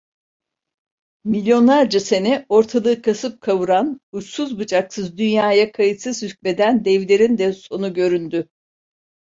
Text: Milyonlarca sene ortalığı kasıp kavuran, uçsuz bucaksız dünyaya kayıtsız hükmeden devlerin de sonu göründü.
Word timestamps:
Milyonlarca 1.25 1.99
sene 1.99 2.45
ortalığı 2.49 3.01
kasıp 3.01 3.41
kavuran, 3.41 4.01
uçsuz 4.11 4.59
bucaksız 4.59 5.17
dünyaya 5.17 5.71
kayıtsız 5.71 6.21
hükmeden 6.23 6.85
devlerin 6.85 7.37
de 7.37 7.53
sonu 7.53 7.93
göründü. 7.93 8.49